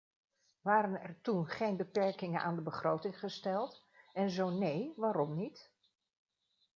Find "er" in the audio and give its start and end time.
1.01-1.21